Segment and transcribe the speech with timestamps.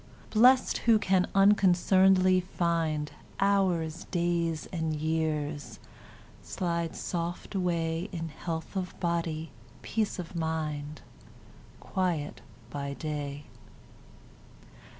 [0.31, 5.77] Blest, who can unconcern'dly find Hours, days, and years,
[6.41, 9.51] slide soft away In health of body,
[9.83, 11.01] peace of mind,
[11.79, 12.41] Quiet
[12.71, 13.43] by day.